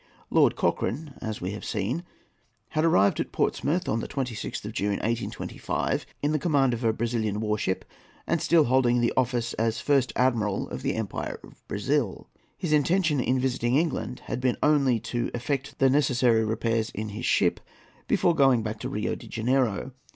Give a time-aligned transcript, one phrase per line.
[0.31, 2.03] Lord Cochrane, as we have seen,
[2.69, 7.39] had arrived at Portsmouth on the 26th of June, 1825, in command of a Brazilian
[7.39, 7.85] war ship
[8.25, 12.27] and still holding office as First Admiral of the Empire of Brazil.
[12.57, 17.27] His intention in visiting England had been only to effect the necessary repairs in his
[17.27, 17.59] ship
[18.07, 19.91] before going back to Rio de Janeiro.